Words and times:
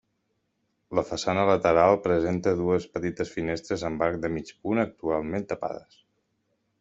La 0.99 1.03
façana 1.09 1.41
lateral 1.49 1.97
presenta 2.07 2.53
dues 2.63 2.87
petites 2.95 3.33
finestres 3.35 3.83
amb 3.91 4.01
arc 4.09 4.17
de 4.27 4.35
mig 4.39 4.51
punt 4.65 4.85
actualment 4.85 5.47
tapades. 5.53 6.01